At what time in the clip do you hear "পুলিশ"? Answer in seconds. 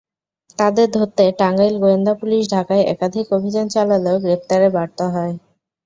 2.21-2.43